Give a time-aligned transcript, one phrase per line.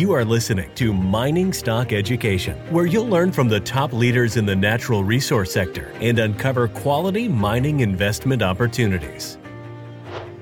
[0.00, 4.46] You are listening to Mining Stock Education, where you'll learn from the top leaders in
[4.46, 9.36] the natural resource sector and uncover quality mining investment opportunities.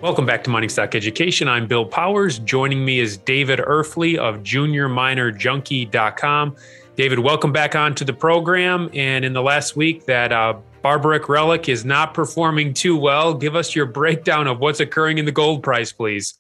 [0.01, 1.49] Welcome back to Mining Stock Education.
[1.49, 2.39] I'm Bill Powers.
[2.39, 6.57] Joining me is David Erfle of JuniorMinerJunkie.com.
[6.95, 8.89] David, welcome back onto the program.
[8.95, 13.35] And in the last week, that uh, barbaric relic is not performing too well.
[13.35, 16.39] Give us your breakdown of what's occurring in the gold price, please.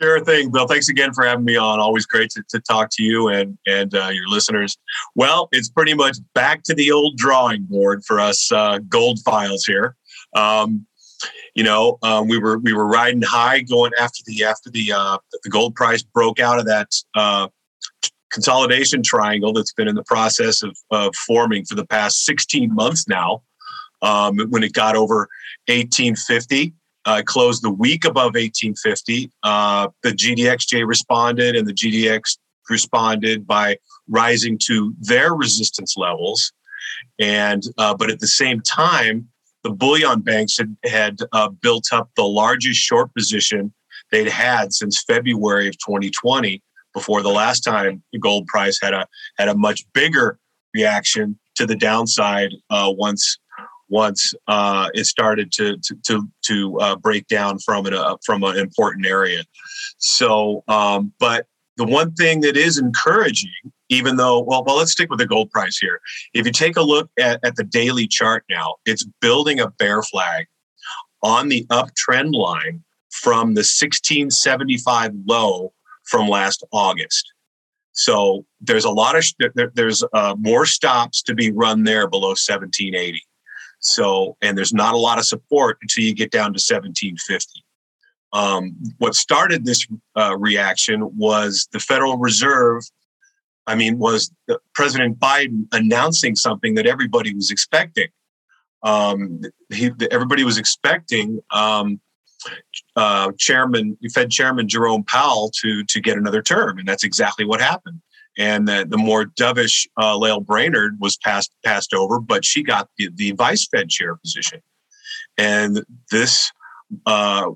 [0.00, 0.66] Sure thing, Bill.
[0.66, 1.80] Thanks again for having me on.
[1.80, 4.76] Always great to, to talk to you and and uh, your listeners.
[5.14, 9.64] Well, it's pretty much back to the old drawing board for us uh, gold files
[9.64, 9.96] here.
[10.34, 10.86] Um,
[11.54, 15.16] you know, um, we were we were riding high going after the after the uh,
[15.42, 17.48] the gold price broke out of that uh,
[18.30, 23.08] consolidation triangle that's been in the process of, of forming for the past 16 months
[23.08, 23.42] now.
[24.02, 25.26] Um, when it got over
[25.68, 26.74] 1850,
[27.06, 29.30] uh, closed the week above 1850.
[29.42, 32.38] Uh, the GDXJ responded, and the GDX
[32.68, 36.52] responded by rising to their resistance levels.
[37.18, 39.28] And uh, but at the same time,
[39.62, 43.72] the bullion banks had, had uh, built up the largest short position
[44.10, 46.62] they'd had since February of 2020
[46.94, 49.06] before the last time the gold price had a
[49.38, 50.38] had a much bigger
[50.74, 53.38] reaction to the downside uh, once
[53.88, 58.42] once uh, it started to to to, to uh, break down from an uh, from
[58.42, 59.42] an important area.
[59.98, 63.50] So, um, but the one thing that is encouraging,
[63.88, 66.00] even though well, well, let's stick with the gold price here.
[66.34, 70.02] If you take a look at, at the daily chart now, it's building a bear
[70.02, 70.46] flag
[71.22, 75.72] on the uptrend line from the 1675 low
[76.04, 77.32] from last August.
[77.92, 82.28] So there's a lot of there, there's uh, more stops to be run there below
[82.28, 83.22] 1780.
[83.78, 87.64] So and there's not a lot of support until you get down to 1750.
[88.32, 92.82] Um, what started this uh, reaction was the Federal Reserve.
[93.66, 94.30] I mean, was
[94.74, 98.08] President Biden announcing something that everybody was expecting.
[98.82, 102.00] Um, he, everybody was expecting um,
[102.94, 107.60] uh, Chairman, Fed Chairman Jerome Powell to to get another term, and that's exactly what
[107.60, 108.00] happened.
[108.38, 112.88] And the, the more dovish uh, Lael Brainard was passed passed over, but she got
[112.98, 114.60] the, the vice Fed chair position,
[115.38, 116.52] and this,
[117.06, 117.50] uh,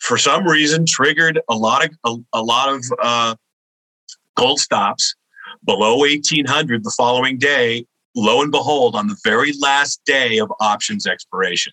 [0.00, 3.34] for some reason, triggered a lot of a, a lot of uh,
[4.36, 5.14] gold stops
[5.64, 7.86] below 1800 the following day.
[8.16, 11.72] Lo and behold, on the very last day of options expiration.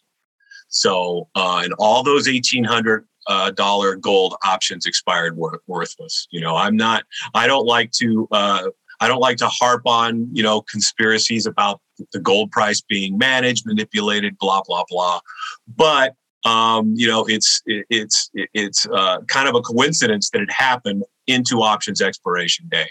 [0.69, 6.27] So, uh, and all those eighteen hundred uh, dollar gold options expired wor- worthless.
[6.31, 7.03] You know, I'm not.
[7.33, 8.27] I don't like to.
[8.31, 8.63] Uh,
[8.99, 11.79] I don't like to harp on you know conspiracies about
[12.11, 15.21] the gold price being managed, manipulated, blah blah blah.
[15.67, 20.51] But um, you know, it's it, it's it's uh, kind of a coincidence that it
[20.51, 22.89] happened into options expiration day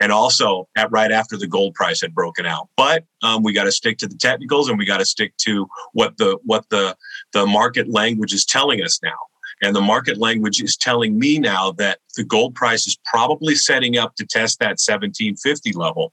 [0.00, 2.68] and also at right after the gold price had broken out.
[2.76, 5.66] But um, we got to stick to the technicals and we got to stick to
[5.92, 6.96] what the what the
[7.32, 9.16] the market language is telling us now.
[9.62, 13.98] And the market language is telling me now that the gold price is probably setting
[13.98, 16.12] up to test that 1750 level.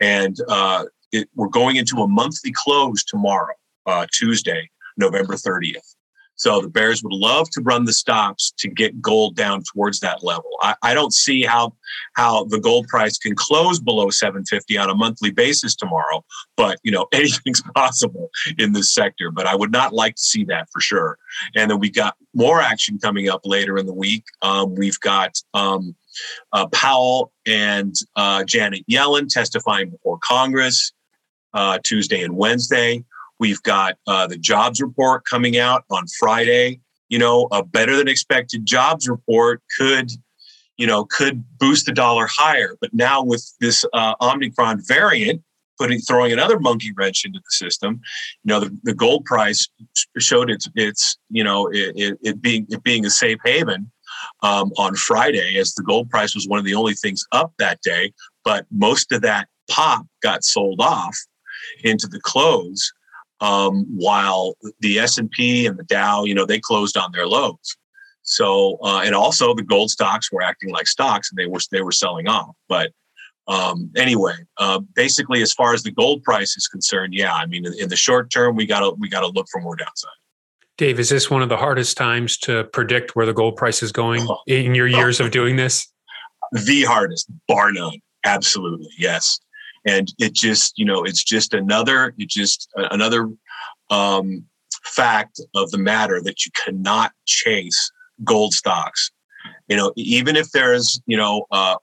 [0.00, 3.54] And uh, it, we're going into a monthly close tomorrow,
[3.86, 5.93] uh, Tuesday, November 30th.
[6.36, 10.22] So the Bears would love to run the stops to get gold down towards that
[10.22, 10.50] level.
[10.60, 11.74] I, I, don't see how
[12.14, 16.24] how the gold price can close below 750 on a monthly basis tomorrow,
[16.56, 19.30] but you know anything's possible in this sector.
[19.30, 21.18] But I would not like to see that for sure.
[21.54, 24.24] And then we got more action coming up later in the week.
[24.42, 25.94] Um, we've got um,
[26.52, 30.92] uh, Powell and uh, Janet Yellen testifying before Congress
[31.54, 33.04] uh, Tuesday and Wednesday.
[33.38, 36.80] We've got uh, the jobs report coming out on Friday.
[37.08, 40.10] You know, a better than expected jobs report could,
[40.76, 42.76] you know, could boost the dollar higher.
[42.80, 45.42] But now with this uh, Omicron variant,
[45.78, 48.00] putting throwing another monkey wrench into the system,
[48.44, 49.68] you know, the, the gold price
[50.18, 53.90] showed its its you know it, it, it being it being a safe haven
[54.42, 57.80] um, on Friday, as the gold price was one of the only things up that
[57.82, 58.12] day.
[58.44, 61.16] But most of that pop got sold off
[61.82, 62.92] into the close
[63.44, 67.76] um, while the S&P and the Dow, you know, they closed on their lows.
[68.22, 71.82] So, uh, and also the gold stocks were acting like stocks and they were, they
[71.82, 72.56] were selling off.
[72.70, 72.92] But
[73.46, 77.66] um, anyway, uh, basically, as far as the gold price is concerned, yeah, I mean,
[77.66, 80.10] in, in the short term, we got to, we got to look for more downside.
[80.78, 83.92] Dave, is this one of the hardest times to predict where the gold price is
[83.92, 84.38] going oh.
[84.46, 85.26] in your years oh.
[85.26, 85.86] of doing this?
[86.52, 88.00] The hardest, bar none.
[88.24, 88.88] Absolutely.
[88.98, 89.38] Yes
[89.86, 93.30] and it just you know it's just another it just another
[93.90, 94.44] um,
[94.84, 97.90] fact of the matter that you cannot chase
[98.22, 99.10] gold stocks
[99.68, 101.76] you know even if there's you know uh,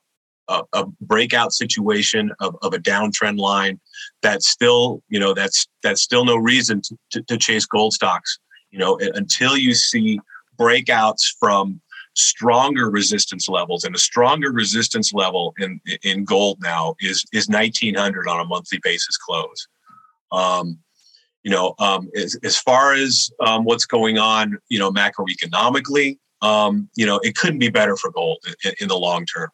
[0.52, 3.80] a, a breakout situation of, of a downtrend line,
[4.22, 8.40] that's still you know that's that's still no reason to, to, to chase gold stocks.
[8.72, 10.20] You know until you see
[10.60, 11.82] breakouts from
[12.16, 18.28] stronger resistance levels and a stronger resistance level in in gold now is is 1900
[18.28, 19.68] on a monthly basis close.
[20.32, 20.80] Um,
[21.44, 26.90] you know um, as, as far as um, what's going on you know macroeconomically um,
[26.96, 29.50] you know it couldn't be better for gold in, in the long term.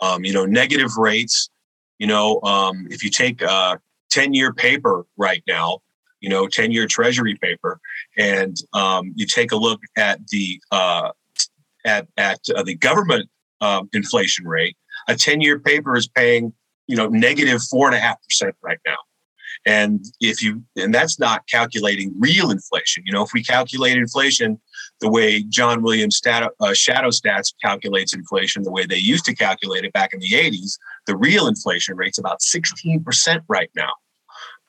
[0.00, 1.50] Um, you know negative rates
[1.98, 3.78] you know um, if you take a
[4.10, 5.78] 10 year paper right now
[6.20, 7.80] you know 10 year treasury paper
[8.18, 8.56] and
[9.14, 11.10] you take a look at the uh,
[11.84, 13.28] at at uh, the government
[13.60, 14.76] um, inflation rate,
[15.08, 16.52] a ten-year paper is paying
[16.86, 18.96] you know negative four and a half percent right now.
[19.64, 23.04] And if you and that's not calculating real inflation.
[23.06, 24.60] You know, if we calculate inflation
[25.00, 29.34] the way John Williams stat, uh, Shadow Stats calculates inflation, the way they used to
[29.34, 33.90] calculate it back in the 80s, the real inflation rate's about 16% right now.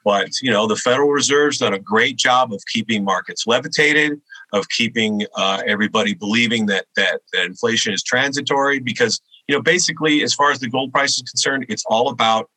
[0.05, 4.19] But you know, the Federal Reserve's done a great job of keeping markets levitated
[4.53, 10.23] of keeping uh, everybody believing that, that that inflation is transitory because you know basically
[10.23, 12.49] as far as the gold price is concerned it's all about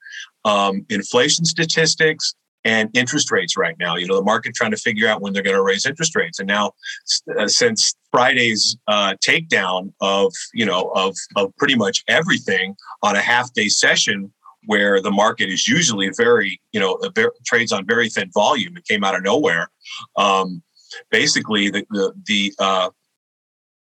[0.44, 2.34] um, inflation statistics
[2.66, 3.94] and interest rates right now.
[3.96, 6.40] You know the market trying to figure out when they're going to raise interest rates.
[6.40, 6.72] And now
[7.38, 13.20] uh, since friday's uh, takedown of you know of of pretty much everything on a
[13.20, 14.32] half day session
[14.66, 16.98] where the market is usually very you know
[17.46, 19.68] trades on very thin volume it came out of nowhere
[20.16, 20.60] um,
[21.10, 22.90] basically the the the uh,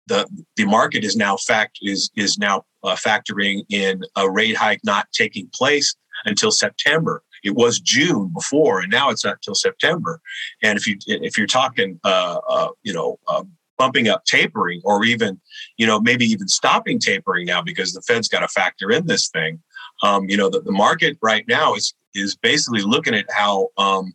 [0.09, 4.81] the, the market is now fact is is now uh, factoring in a rate hike
[4.83, 5.95] not taking place
[6.25, 7.23] until September.
[7.43, 10.19] It was June before, and now it's not until September.
[10.61, 13.43] And if you if you're talking, uh, uh, you know, uh,
[13.77, 15.39] bumping up tapering, or even,
[15.77, 19.29] you know, maybe even stopping tapering now because the Fed's got to factor in this
[19.29, 19.61] thing.
[20.03, 24.13] Um, you know, the, the market right now is is basically looking at how um,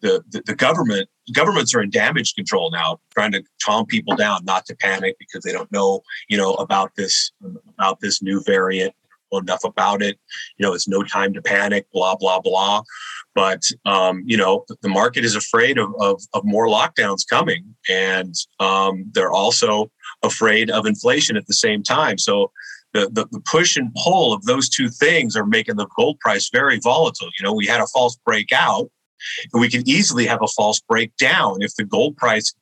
[0.00, 4.66] the, the, government governments are in damage control now, trying to calm people down, not
[4.66, 7.32] to panic because they don't know, you know, about this
[7.78, 8.94] about this new variant
[9.38, 10.18] enough about it.
[10.56, 12.82] You know, it's no time to panic, blah, blah, blah.
[13.34, 17.74] But, um, you know, the market is afraid of, of, of more lockdowns coming.
[17.88, 19.90] And um, they're also
[20.22, 22.18] afraid of inflation at the same time.
[22.18, 22.52] So
[22.92, 26.50] the, the, the, push and pull of those two things are making the gold price
[26.50, 27.30] very volatile.
[27.38, 28.90] You know, we had a false breakout
[29.52, 32.54] and we can easily have a false breakdown if the gold price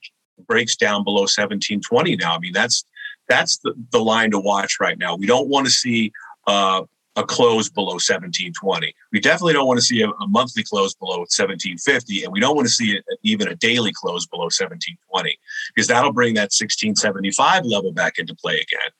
[0.47, 2.35] breaks down below 1720 now.
[2.35, 2.85] I mean, that's
[3.29, 5.17] that's the, the line to watch right now.
[5.17, 6.13] We don't want to see
[6.47, 6.83] uh,
[7.17, 8.95] a close below 1720.
[9.13, 12.57] We definitely don't want to see a, a, monthly close below 1750, and we don't
[12.57, 15.39] want to see it, even a daily close below 1720
[15.75, 18.91] because that'll bring that 1675 level back into play again.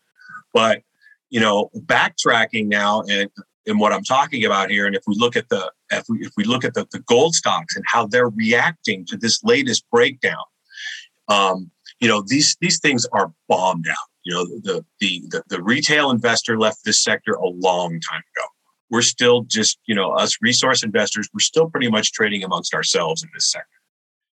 [0.53, 0.83] But
[1.31, 3.31] you know, backtracking now and
[3.67, 4.87] in what I'm talking about here.
[4.87, 7.35] And if we look at the if we, if we look at the, the gold
[7.35, 10.45] stocks and how they're reacting to this latest breakdown,
[11.29, 11.71] um,
[12.01, 13.97] you know these these things are bombed out.
[14.25, 18.47] You know the, the the the retail investor left this sector a long time ago.
[18.91, 21.29] We're still just you know us resource investors.
[21.33, 23.80] We're still pretty much trading amongst ourselves in this sector.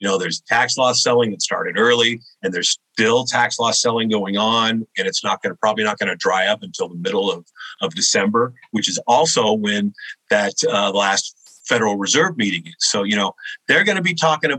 [0.01, 4.09] You know, there's tax loss selling that started early, and there's still tax loss selling
[4.09, 6.97] going on, and it's not going to probably not going to dry up until the
[6.97, 7.47] middle of
[7.81, 9.95] of December, which is also when
[10.31, 11.37] that uh, last
[11.67, 12.75] Federal Reserve meeting is.
[12.79, 13.35] So you know
[13.69, 14.51] they're going to be talking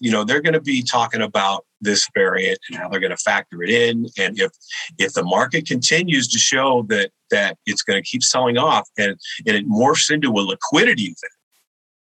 [0.00, 3.16] you know they're going to be talking about this variant and how they're going to
[3.16, 4.50] factor it in, and if
[4.98, 9.16] if the market continues to show that that it's going to keep selling off and
[9.46, 11.32] and it morphs into a liquidity event,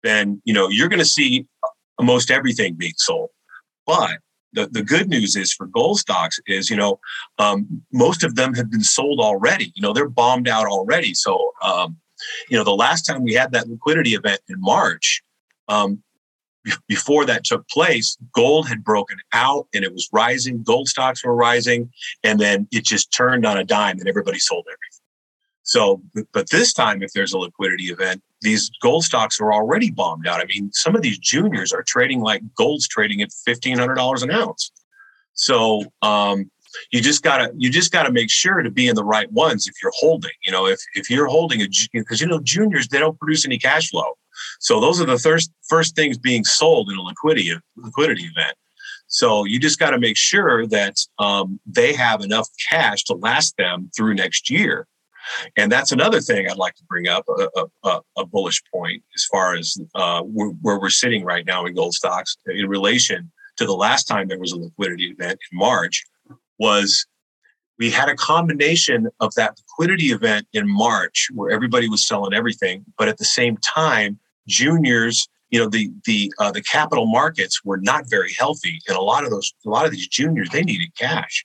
[0.03, 1.48] then you know you're going to see
[1.97, 3.29] almost everything being sold.
[3.85, 4.19] But
[4.53, 6.99] the, the good news is for gold stocks is, you know,
[7.39, 9.71] um, most of them have been sold already.
[9.75, 11.13] You know, they're bombed out already.
[11.13, 11.97] So, um,
[12.49, 15.21] you know, the last time we had that liquidity event in March,
[15.67, 16.01] um,
[16.87, 20.63] before that took place, gold had broken out and it was rising.
[20.63, 21.91] Gold stocks were rising,
[22.23, 24.94] and then it just turned on a dime and everybody sold everything.
[25.65, 30.27] So, but this time, if there's a liquidity event, these gold stocks are already bombed
[30.27, 30.39] out.
[30.39, 34.22] I mean, some of these juniors are trading like gold's trading at fifteen hundred dollars
[34.22, 34.72] an ounce.
[35.34, 36.51] So, um,
[36.91, 39.74] you just gotta you just gotta make sure to be in the right ones if
[39.81, 40.31] you're holding.
[40.45, 43.57] You know, if if you're holding a because you know juniors they don't produce any
[43.57, 44.17] cash flow.
[44.60, 48.55] So those are the first first things being sold in a liquidity liquidity event.
[49.07, 53.55] So you just got to make sure that um, they have enough cash to last
[53.57, 54.88] them through next year.
[55.58, 59.25] And that's another thing I'd like to bring up a, a, a bullish point as
[59.25, 63.74] far as uh, where we're sitting right now in gold stocks in relation to the
[63.74, 66.03] last time there was a liquidity event in March
[66.60, 67.05] was
[67.77, 72.86] we had a combination of that liquidity event in March where everybody was selling everything,
[72.98, 74.17] but at the same time,
[74.48, 79.01] juniors, you know, the the uh, the capital markets were not very healthy, and a
[79.01, 81.44] lot of those, a lot of these juniors, they needed cash.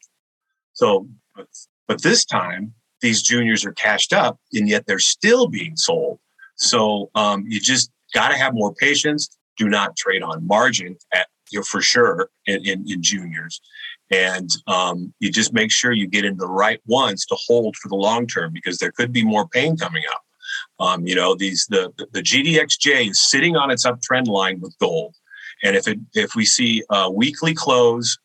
[0.72, 1.46] So, but,
[1.86, 6.18] but this time, these juniors are cashed up, and yet they're still being sold.
[6.56, 9.36] So um, you just got to have more patience.
[9.56, 13.60] Do not trade on margin at you for sure in, in, in juniors
[14.10, 17.88] and um, you just make sure you get in the right ones to hold for
[17.88, 20.22] the long term because there could be more pain coming up.
[20.80, 25.14] Um, you know, these the the GDXJ is sitting on its uptrend line with gold,
[25.62, 28.18] and if it if we see a weekly close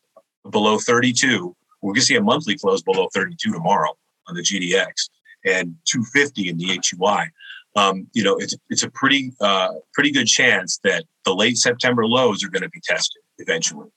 [0.50, 3.96] below 32, we're to see a monthly close below 32 tomorrow
[4.28, 5.08] on the GDX
[5.44, 7.30] and 250 in the HUI.
[7.76, 12.06] Um, you know, it's it's a pretty uh, pretty good chance that the late September
[12.06, 13.88] lows are going to be tested eventually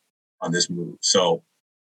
[0.42, 0.98] on this move.
[1.02, 1.44] So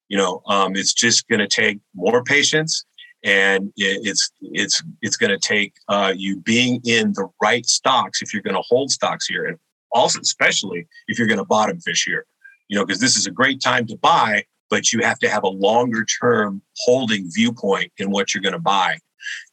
[0.10, 2.84] you know um, it's just going to take more patience
[3.24, 8.34] and it's it's it's going to take uh, you being in the right stocks if
[8.34, 9.58] you're going to hold stocks here and
[9.92, 12.26] also especially if you're going to bottom fish here
[12.68, 15.44] you know because this is a great time to buy but you have to have
[15.44, 18.98] a longer term holding viewpoint in what you're going to buy.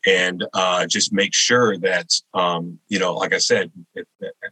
[0.06, 3.72] And uh, just make sure that um, you know like i said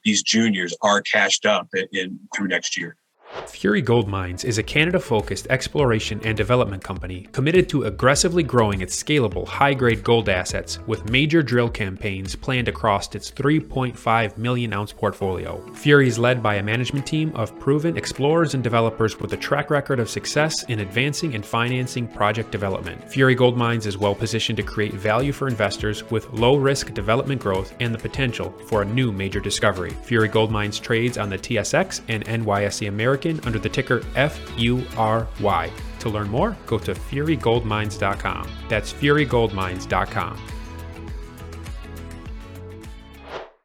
[0.05, 2.97] these juniors are cashed up in, in through next year
[3.47, 8.81] Fury Gold Mines is a Canada focused exploration and development company committed to aggressively growing
[8.81, 14.73] its scalable, high grade gold assets with major drill campaigns planned across its 3.5 million
[14.73, 15.61] ounce portfolio.
[15.73, 19.71] Fury is led by a management team of proven explorers and developers with a track
[19.71, 23.11] record of success in advancing and financing project development.
[23.11, 27.41] Fury Gold Mines is well positioned to create value for investors with low risk development
[27.41, 29.91] growth and the potential for a new major discovery.
[30.03, 35.71] Fury Gold Mines trades on the TSX and NYSE American under the ticker FURY.
[36.01, 38.51] To learn more, go to furygoldmines.com.
[38.69, 40.41] That's furygoldmines.com.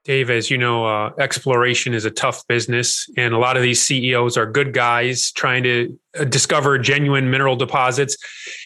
[0.06, 3.82] Dave, as you know, uh, exploration is a tough business, and a lot of these
[3.82, 8.18] CEOs are good guys trying to uh, discover genuine mineral deposits.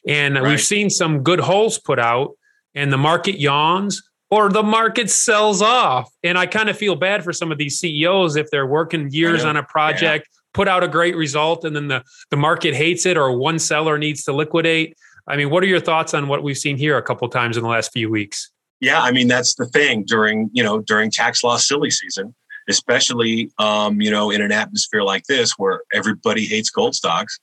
[0.07, 0.43] And right.
[0.43, 2.37] we've seen some good holes put out,
[2.75, 6.09] and the market yawns or the market sells off.
[6.23, 9.43] And I kind of feel bad for some of these CEOs if they're working years
[9.43, 10.27] on a project.
[10.31, 13.59] Yeah put out a great result and then the, the market hates it or one
[13.59, 14.95] seller needs to liquidate.
[15.27, 17.63] I mean, what are your thoughts on what we've seen here a couple times in
[17.63, 18.51] the last few weeks?
[18.83, 22.35] Yeah, I mean that's the thing during you know during tax loss silly season,
[22.67, 27.39] especially um, you know in an atmosphere like this where everybody hates gold stocks.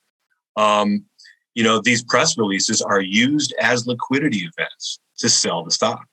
[0.57, 1.07] Um,
[1.55, 6.05] you know these press releases are used as liquidity events to sell the stock.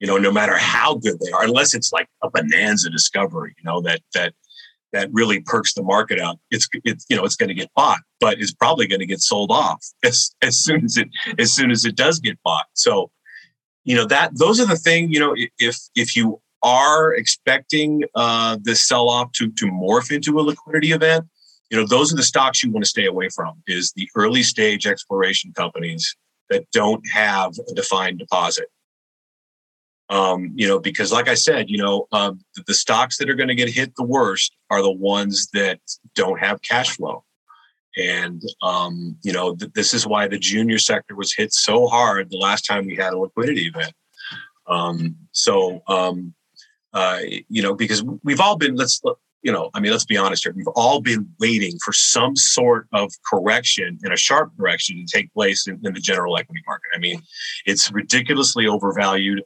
[0.00, 3.62] You know, no matter how good they are, unless it's like a bonanza discovery, you
[3.62, 4.34] know that that
[4.92, 8.00] that really perks the market up, it's it's you know it's going to get bought,
[8.18, 11.70] but it's probably going to get sold off as as soon as it as soon
[11.70, 12.66] as it does get bought.
[12.74, 13.10] So,
[13.84, 15.12] you know that those are the thing.
[15.12, 20.38] You know, if if you are expecting uh, this sell off to to morph into
[20.38, 21.26] a liquidity event,
[21.70, 23.62] you know those are the stocks you want to stay away from.
[23.66, 26.16] Is the early stage exploration companies
[26.50, 28.66] that don't have a defined deposit.
[30.10, 32.36] Um, you know, because like I said, you know, the,
[32.66, 35.78] the stocks that are going to get hit the worst are the ones that
[36.16, 37.22] don't have cash flow.
[37.96, 42.28] And, um, you know, th- this is why the junior sector was hit so hard
[42.28, 43.92] the last time we had a liquidity event.
[44.66, 46.34] Um, so, um,
[46.92, 49.00] uh, you know, because we've all been, let's,
[49.42, 50.52] you know, I mean, let's be honest here.
[50.54, 55.32] We've all been waiting for some sort of correction and a sharp correction to take
[55.32, 56.90] place in, in the general equity market.
[56.94, 57.22] I mean,
[57.64, 59.42] it's ridiculously overvalued.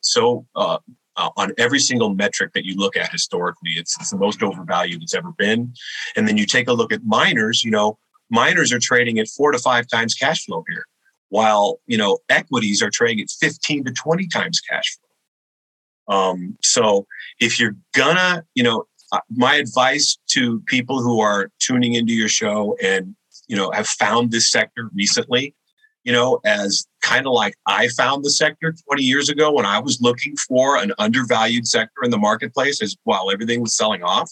[0.00, 0.78] So, uh,
[1.16, 5.02] uh, on every single metric that you look at historically, it's, it's the most overvalued
[5.02, 5.74] it's ever been.
[6.16, 7.98] And then you take a look at miners, you know,
[8.30, 10.86] miners are trading at four to five times cash flow here,
[11.28, 15.10] while, you know, equities are trading at 15 to 20 times cash flow.
[16.10, 17.06] Um, so
[17.38, 18.84] if you're gonna, you know,
[19.30, 23.14] my advice to people who are tuning into your show and
[23.48, 25.54] you know have found this sector recently
[26.04, 29.78] you know as kind of like i found the sector 20 years ago when i
[29.78, 34.30] was looking for an undervalued sector in the marketplace as while everything was selling off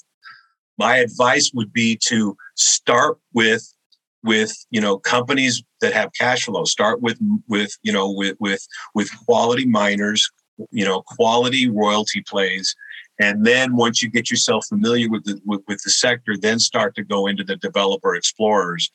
[0.78, 3.74] my advice would be to start with
[4.22, 6.64] with you know companies that have cash flow.
[6.64, 7.18] Start with
[7.48, 10.30] with you know with with with quality miners
[10.70, 12.74] you know quality royalty plays
[13.20, 16.94] and then once you get yourself familiar with the with, with, the sector, then start
[16.94, 18.90] to go into the developer explorers,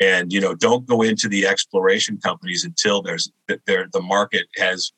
[0.00, 3.30] and you know don't go into the exploration companies until there's
[3.66, 4.92] there the market has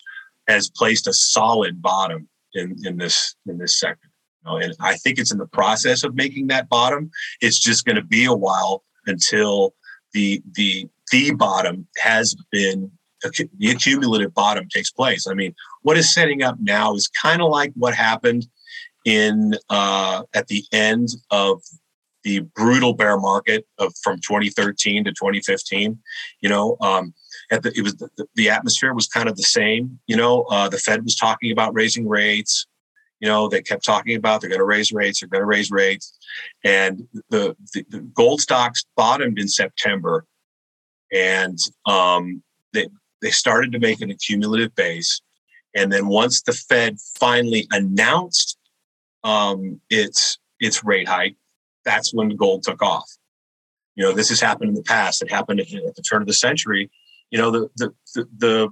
[0.49, 4.09] has placed a solid bottom in in this in this sector.
[4.45, 7.11] You know, and I think it's in the process of making that bottom.
[7.41, 9.75] It's just going to be a while until
[10.13, 12.91] the the the bottom has been
[13.23, 15.27] the accumulative bottom takes place.
[15.27, 18.47] I mean, what is setting up now is kind of like what happened
[19.05, 21.63] in uh, at the end of
[22.25, 25.99] the brutal bear market of from 2013 to 2015.
[26.41, 27.15] You know, um,
[27.51, 30.01] at the, it was the, the, atmosphere was kind of the same.
[30.07, 32.67] You know, uh, the Fed was talking about raising rates.
[33.21, 35.71] You know, they kept talking about they're going to raise rates, they're going to raise
[35.71, 36.19] rates,
[36.65, 40.27] and the, the, the gold stocks bottomed in September,
[41.13, 42.43] and um,
[42.73, 42.89] they
[43.23, 45.23] they started to make an accumulative base,
[45.75, 48.44] and then once the Fed finally announced
[49.25, 51.37] um, its its rate hike,
[51.85, 53.11] that's when gold took off.
[53.97, 55.23] You know, this has happened in the past.
[55.23, 56.91] It happened at the turn of the century.
[57.31, 58.69] You know, the the the the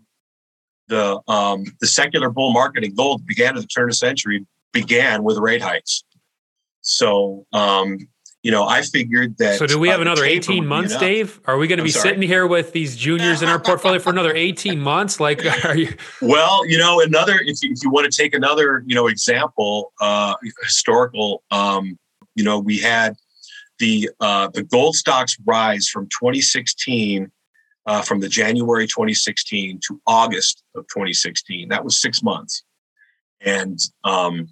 [0.89, 4.45] the, um, the secular bull market in gold began at the turn of the century
[4.73, 6.05] began with rate hikes.
[6.83, 8.09] So um,
[8.43, 9.59] you know, I figured that.
[9.59, 11.41] So, do we have uh, another 18 months, Dave?
[11.47, 12.11] Are we going to be sorry.
[12.11, 15.21] sitting here with these juniors in our portfolio for another 18 months?
[15.21, 15.95] Like, are you?
[16.21, 19.93] Well, you know, another, if you, if you want to take another, you know, example,
[20.01, 21.99] uh, historical, um,
[22.35, 23.15] you know, we had
[23.79, 27.31] the, uh, the gold stocks rise from 2016,
[27.87, 31.69] uh, from the January 2016 to August of 2016.
[31.69, 32.65] That was six months.
[33.41, 34.49] And um,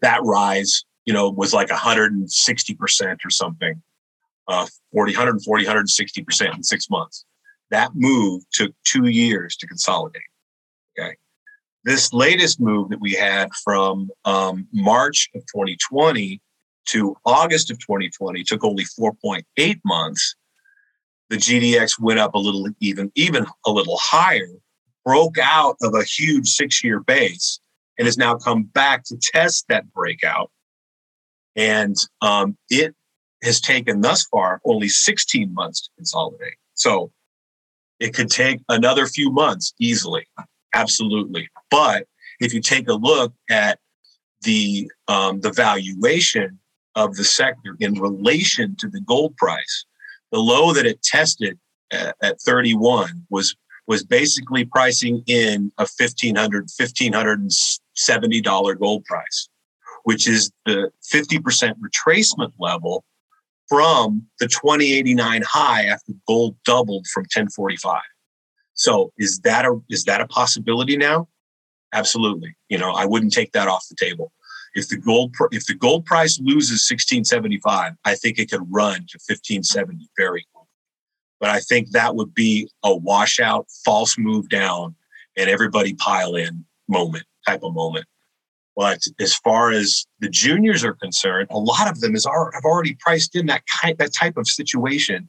[0.00, 3.82] that rise you know, was like 160% or something,
[4.46, 7.24] uh, 40, 140, 160% in six months.
[7.70, 10.20] That move took two years to consolidate.
[11.00, 11.16] Okay.
[11.82, 16.42] This latest move that we had from um, March of 2020
[16.88, 20.36] to August of 2020 took only 4.8 months.
[21.30, 24.52] The GDX went up a little, even, even a little higher,
[25.06, 27.60] broke out of a huge six year base,
[27.96, 30.50] and has now come back to test that breakout
[31.58, 32.94] and um, it
[33.42, 36.54] has taken thus far only 16 months to consolidate.
[36.74, 37.10] So
[37.98, 40.26] it could take another few months easily,
[40.72, 41.48] absolutely.
[41.70, 42.06] But
[42.40, 43.80] if you take a look at
[44.42, 46.60] the um, the valuation
[46.94, 49.84] of the sector in relation to the gold price,
[50.30, 51.58] the low that it tested
[51.92, 53.56] at, at 31 was
[53.88, 59.48] was basically pricing in a 1500 1570 dollar gold price
[60.08, 63.04] which is the 50% retracement level
[63.68, 68.00] from the 2089 high after gold doubled from 1045.
[68.72, 71.28] So is that a is that a possibility now?
[71.92, 72.56] Absolutely.
[72.70, 74.32] You know, I wouldn't take that off the table.
[74.74, 79.18] If the gold if the gold price loses 1675, I think it could run to
[79.28, 80.68] 1570 very quickly.
[81.38, 84.96] But I think that would be a washout, false move down,
[85.36, 88.06] and everybody pile in moment type of moment.
[88.78, 92.96] But as far as the juniors are concerned, a lot of them is have already
[93.00, 95.28] priced in that kind, that type of situation,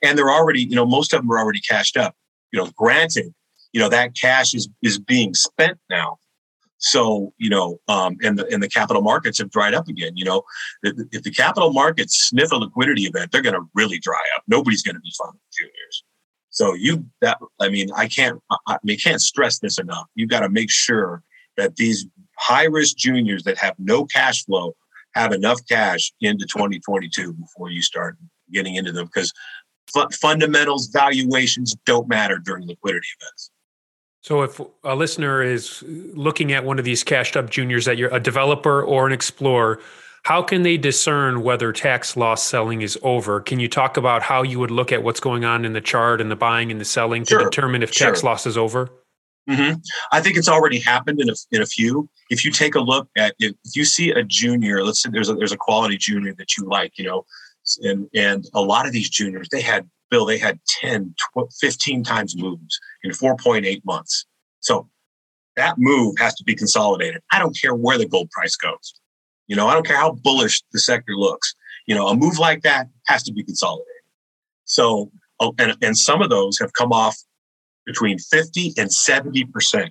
[0.00, 2.14] and they're already, you know, most of them are already cashed up.
[2.52, 3.34] You know, granted,
[3.72, 6.18] you know that cash is is being spent now.
[6.78, 10.16] So you know, um, and the and the capital markets have dried up again.
[10.16, 10.42] You know,
[10.84, 14.44] if, if the capital markets sniff a liquidity event, they're going to really dry up.
[14.46, 16.04] Nobody's going to be funding juniors.
[16.50, 20.06] So you that I mean, I can't I, I mean, can't stress this enough.
[20.14, 21.24] You've got to make sure
[21.56, 22.06] that these
[22.38, 24.74] high risk juniors that have no cash flow
[25.14, 28.16] have enough cash into 2022 before you start
[28.52, 29.32] getting into them because
[30.12, 33.50] fundamentals valuations don't matter during liquidity events.
[34.22, 38.12] So if a listener is looking at one of these cashed up juniors that you're
[38.14, 39.80] a developer or an explorer,
[40.24, 43.40] how can they discern whether tax loss selling is over?
[43.40, 46.22] Can you talk about how you would look at what's going on in the chart
[46.22, 48.90] and the buying and the selling to determine if tax loss is over?
[49.48, 49.78] Mm-hmm.
[50.10, 52.08] I think it's already happened in a, in a few.
[52.30, 55.34] If you take a look at if, you see a junior, let's say there's a
[55.34, 57.26] there's a quality junior that you like, you know,
[57.82, 62.04] and and a lot of these juniors they had Bill they had 10, 12, 15
[62.04, 64.24] times moves in 4.8 months.
[64.60, 64.88] So
[65.56, 67.22] that move has to be consolidated.
[67.30, 68.94] I don't care where the gold price goes.
[69.46, 71.54] You know, I don't care how bullish the sector looks.
[71.86, 73.90] You know, a move like that has to be consolidated.
[74.64, 77.16] So, oh, and, and some of those have come off
[77.86, 79.90] between 50 and 70%.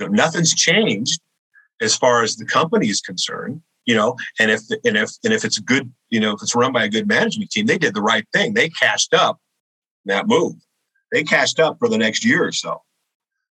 [0.00, 1.20] So nothing's changed
[1.80, 5.44] as far as the company is concerned, you know, and if, and if, and if
[5.44, 8.02] it's good, you know, if it's run by a good management team, they did the
[8.02, 8.54] right thing.
[8.54, 9.38] They cashed up
[10.04, 10.54] that move.
[11.12, 12.82] They cashed up for the next year or so.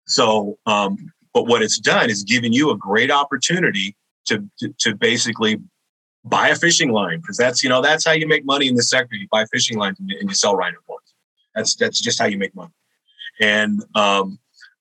[0.08, 3.96] So, um, but what it's done is given you a great opportunity
[4.28, 5.60] to, to, to basically
[6.30, 8.84] buy a fishing line because that's you know that's how you make money in the
[8.84, 9.16] sector.
[9.16, 11.14] You buy fishing lines and you, sell rhino boards.
[11.56, 12.72] That's that's just how you make money.
[13.40, 14.40] And um,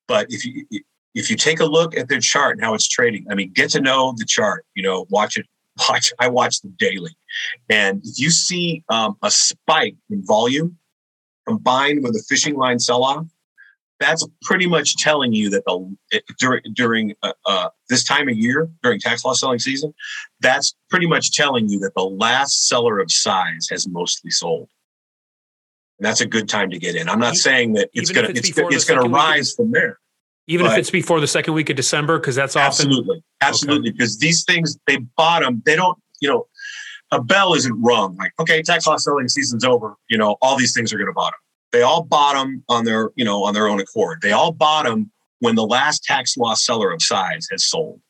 [0.09, 0.67] but if you
[1.15, 3.71] if you take a look at their chart and how it's trading, I mean, get
[3.71, 4.65] to know the chart.
[4.75, 5.47] You know, watch it.
[5.91, 6.11] Watch.
[6.19, 7.15] I watch them daily,
[7.69, 10.79] and if you see um, a spike in volume,
[11.47, 13.27] combined with a fishing line sell off,
[14.01, 15.97] that's pretty much telling you that the
[16.39, 19.93] during during uh, uh, this time of year during tax loss selling season,
[20.41, 24.69] that's pretty much telling you that the last seller of size has mostly sold.
[25.99, 27.09] And that's a good time to get in.
[27.09, 29.99] I'm not saying that it's gonna it's, it's, it's gonna rise from there.
[30.49, 34.17] Even if it's before the second week of December, because that's often absolutely, absolutely, because
[34.17, 34.27] okay.
[34.27, 35.63] these things they bottom.
[35.67, 36.47] They don't, you know,
[37.11, 38.17] a bell isn't rung.
[38.17, 39.97] Like, okay, tax loss selling season's over.
[40.09, 41.39] You know, all these things are going to bottom.
[41.73, 44.21] They all bottom on their, you know, on their own accord.
[44.23, 48.01] They all bottom when the last tax loss seller of size has sold.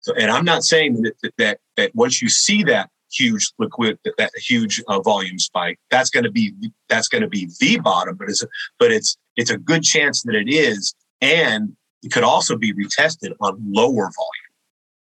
[0.00, 4.30] So, and I'm not saying that that that once you see that huge liquid, that
[4.36, 6.52] huge uh, volume spike, that's going to be
[6.88, 8.16] that's going to be the bottom.
[8.16, 8.44] But it's
[8.78, 13.32] but it's it's a good chance that it is and it could also be retested
[13.40, 14.52] on lower volume,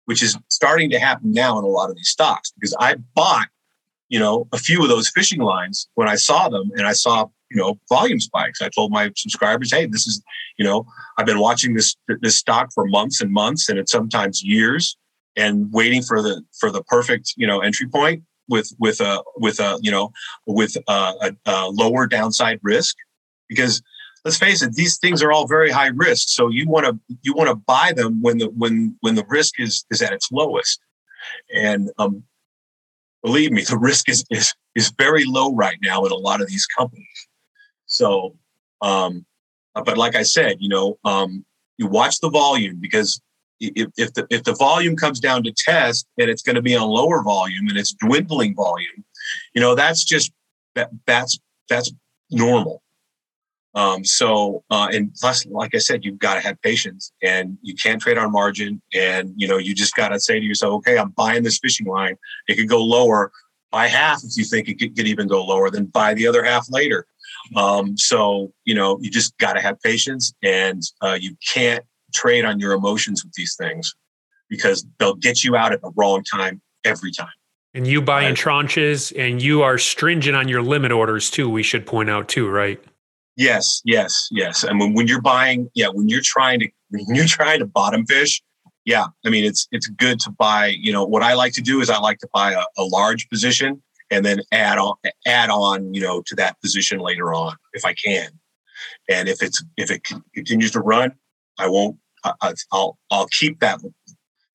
[0.05, 3.47] which is starting to happen now in a lot of these stocks because I bought,
[4.07, 7.27] you know, a few of those fishing lines when I saw them and I saw,
[7.51, 8.61] you know, volume spikes.
[8.61, 10.23] I told my subscribers, hey, this is,
[10.57, 10.85] you know,
[11.17, 14.97] I've been watching this this stock for months and months and it's sometimes years
[15.35, 19.59] and waiting for the for the perfect, you know, entry point with with a with
[19.59, 20.11] a you know
[20.45, 22.95] with a, a, a lower downside risk
[23.47, 23.81] because
[24.25, 26.29] let's face it, these things are all very high risk.
[26.29, 29.59] So you want to you want to buy them when the when when the risk
[29.59, 30.79] is is at its lowest.
[31.53, 32.23] And um,
[33.23, 36.47] believe me, the risk is is is very low right now in a lot of
[36.47, 37.27] these companies.
[37.85, 38.35] So,
[38.81, 39.25] um,
[39.73, 41.45] but like I said, you know, um,
[41.77, 43.21] you watch the volume because
[43.75, 46.75] if, if the if the volume comes down to test and it's going to be
[46.75, 49.03] on lower volume and it's dwindling volume,
[49.53, 50.31] you know, that's just
[50.75, 51.91] that that's that's
[52.29, 52.81] normal.
[53.75, 57.73] Um, so, uh, and plus, like I said, you've got to have patience and you
[57.73, 58.81] can't trade on margin.
[58.93, 61.87] And, you know, you just got to say to yourself, okay, I'm buying this fishing
[61.87, 62.15] line.
[62.47, 63.31] It could go lower
[63.71, 66.43] by half if you think it could, could even go lower, then buy the other
[66.43, 67.07] half later.
[67.55, 72.45] Um, so, you know, you just got to have patience and uh, you can't trade
[72.45, 73.95] on your emotions with these things
[74.49, 77.27] because they'll get you out at the wrong time every time.
[77.73, 78.29] And you buy right?
[78.29, 82.29] in tranches and you are stringent on your limit orders too, we should point out
[82.29, 82.79] too, right?
[83.35, 84.63] Yes, yes, yes.
[84.63, 88.05] And when, when you're buying, yeah, when you're trying to when you're trying to bottom
[88.05, 88.41] fish,
[88.85, 90.67] yeah, I mean it's it's good to buy.
[90.67, 93.27] You know what I like to do is I like to buy a, a large
[93.29, 94.95] position and then add on
[95.25, 98.29] add on you know to that position later on if I can.
[99.09, 101.13] And if it's if it continues to run,
[101.57, 101.97] I won't.
[102.23, 103.79] I, I'll I'll keep that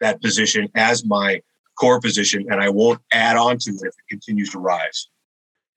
[0.00, 1.42] that position as my
[1.78, 5.09] core position, and I won't add on to it if it continues to rise.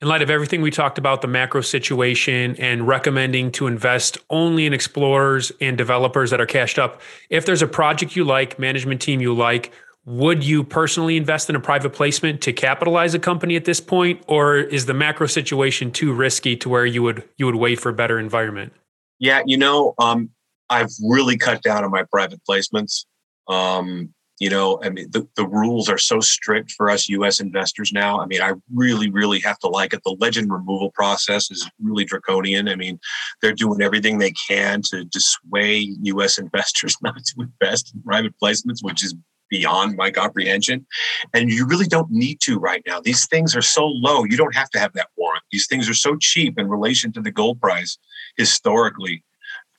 [0.01, 4.65] In light of everything we talked about, the macro situation and recommending to invest only
[4.65, 8.99] in explorers and developers that are cashed up, if there's a project you like, management
[8.99, 9.71] team you like,
[10.05, 14.23] would you personally invest in a private placement to capitalize a company at this point
[14.27, 17.89] or is the macro situation too risky to where you would you would wait for
[17.89, 18.73] a better environment?
[19.19, 20.31] Yeah you know um,
[20.71, 23.05] i've really cut down on my private placements.
[23.47, 27.91] Um, you know i mean the, the rules are so strict for us us investors
[27.93, 28.19] now.
[28.19, 30.01] I mean i really really have to like it.
[30.03, 32.67] The legend removal process is really draconian.
[32.67, 32.99] I mean
[33.41, 38.79] they're doing everything they can to dissuade us investors not to invest in private placements
[38.81, 39.13] which is
[39.51, 40.87] beyond my comprehension.
[41.33, 43.01] And you really don't need to right now.
[43.01, 44.23] These things are so low.
[44.23, 45.43] You don't have to have that warrant.
[45.51, 47.97] These things are so cheap in relation to the gold price
[48.37, 49.23] historically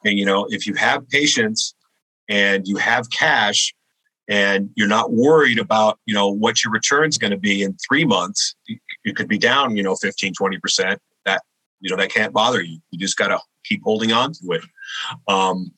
[0.05, 1.75] and you know if you have patience
[2.29, 3.75] and you have cash
[4.29, 7.77] and you're not worried about you know what your return is going to be in
[7.89, 8.55] three months
[9.05, 11.43] it could be down you know 15 20% that
[11.81, 12.79] you know that can't bother you.
[12.91, 14.63] You just got to keep holding on to it.
[15.29, 15.73] Um,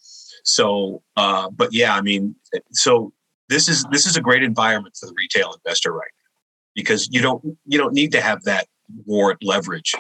[0.44, 2.37] so uh, but yeah i mean
[2.70, 3.12] so
[3.48, 6.30] this is this is a great environment for the retail investor right now
[6.74, 8.66] because you don't you don't need to have that
[9.06, 9.94] warrant leverage.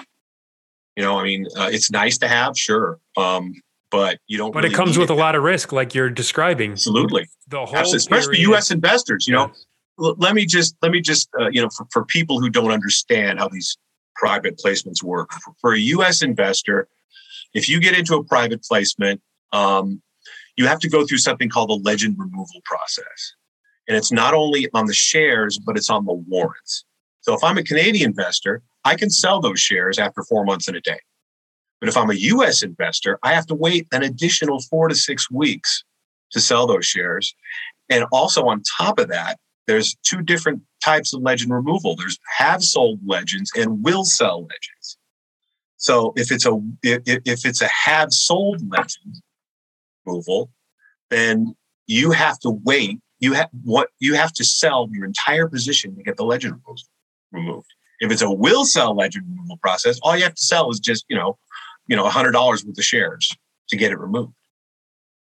[0.96, 3.00] You know i mean uh, it's nice to have sure.
[3.16, 3.54] Um,
[3.94, 4.52] but you don't.
[4.52, 5.12] But really it comes with it.
[5.12, 6.72] a lot of risk, like you're describing.
[6.72, 7.96] Absolutely, the whole Absolutely.
[7.98, 8.72] especially U.S.
[8.72, 9.28] investors.
[9.28, 9.52] You know,
[9.98, 13.38] let me just let me just uh, you know for, for people who don't understand
[13.38, 13.78] how these
[14.16, 15.30] private placements work.
[15.32, 16.22] For, for a U.S.
[16.22, 16.88] investor,
[17.52, 19.20] if you get into a private placement,
[19.52, 20.02] um,
[20.56, 23.34] you have to go through something called the legend removal process,
[23.86, 26.84] and it's not only on the shares, but it's on the warrants.
[27.20, 30.76] So if I'm a Canadian investor, I can sell those shares after four months and
[30.76, 30.98] a day.
[31.84, 35.30] But if I'm a US investor, I have to wait an additional four to six
[35.30, 35.84] weeks
[36.30, 37.34] to sell those shares.
[37.90, 41.94] And also on top of that, there's two different types of legend removal.
[41.94, 44.96] There's have sold legends and will sell legends.
[45.76, 49.16] So if it's a if, it's a have sold legend
[50.06, 50.50] removal,
[51.10, 51.54] then
[51.86, 52.98] you have to wait.
[53.18, 56.62] You have what you have to sell your entire position to get the legend
[57.30, 57.66] removed.
[58.00, 61.04] If it's a will sell legend removal process, all you have to sell is just
[61.10, 61.36] you know
[61.86, 63.36] you know, a hundred dollars worth of shares
[63.68, 64.32] to get it removed.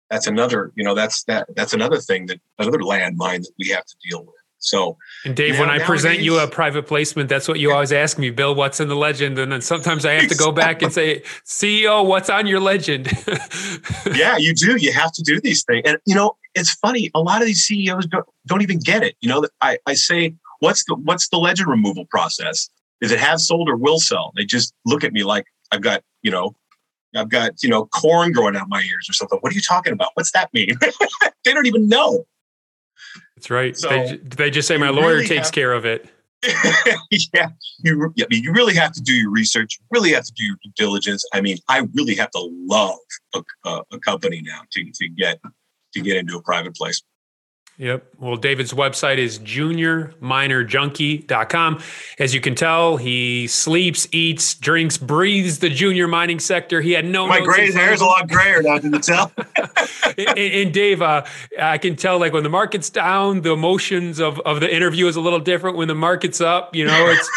[0.10, 3.86] That's another, you know, that's that that's another thing that another landmine that we have
[3.86, 4.36] to deal with.
[4.64, 8.18] So, and Dave, when I present you a private placement, that's what you always ask
[8.18, 9.38] me, Bill, what's in the legend?
[9.38, 13.12] And then sometimes I have to go back and say, CEO, what's on your legend?
[14.16, 14.78] yeah, you do.
[14.78, 15.84] You have to do these things.
[15.86, 17.12] And, you know, it's funny.
[17.14, 19.18] A lot of these CEOs don't, don't even get it.
[19.20, 22.70] You know, I, I say, what's the, what's the legend removal process?
[23.02, 24.32] Is it have sold or will sell?
[24.38, 26.56] They just look at me like I've got, you know,
[27.16, 29.40] I've got, you know, corn growing out my ears or something.
[29.42, 30.10] What are you talking about?
[30.14, 30.78] What's that mean?
[31.44, 32.26] they don't even know.
[33.36, 33.76] That's right.
[33.76, 36.10] So they, they just say my lawyer really takes have, care of it.
[37.34, 37.48] yeah,
[37.84, 38.14] you.
[38.20, 39.80] I mean, you really have to do your research.
[39.80, 41.24] You really have to do your due diligence.
[41.34, 42.98] I mean, I really have to love
[43.34, 45.40] a, a, a company now to to get
[45.94, 47.02] to get into a private place.
[47.78, 48.06] Yep.
[48.20, 51.82] Well, David's website is juniorminerjunkie.com.
[52.20, 56.82] As you can tell, he sleeps, eats, drinks, breathes the junior mining sector.
[56.82, 57.28] He had no.
[57.28, 58.78] My gray hair is a lot grayer now.
[58.78, 59.32] Can you tell?
[60.18, 61.26] and, and, Dave, uh,
[61.60, 65.16] I can tell like when the market's down, the emotions of of the interview is
[65.16, 65.76] a little different.
[65.76, 67.28] When the market's up, you know, it's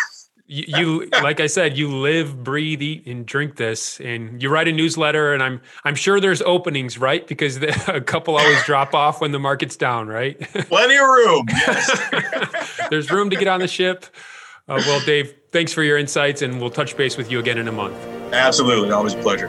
[0.49, 4.69] you, you, like I said, you live, breathe, eat, and drink this, and you write
[4.69, 5.35] a newsletter.
[5.35, 7.27] And I'm I'm sure there's openings, right?
[7.27, 10.39] Because the, a couple always drop off when the market's down, right?
[10.69, 11.47] Plenty of room.
[11.49, 12.81] Yes.
[12.91, 14.07] there's room to get on the ship.
[14.69, 17.69] Uh, well, Dave, thanks for your insights, and we'll touch base with you again in
[17.69, 17.97] a month.
[18.33, 19.49] Absolutely, always a pleasure.